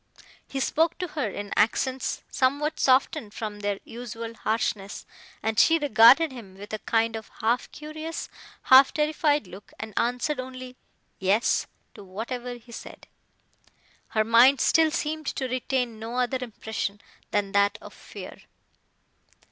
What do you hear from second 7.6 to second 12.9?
curious, half terrified look, and answered only "yes," to whatever he